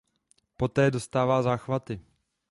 [0.57, 2.01] Poté dostává záchvaty.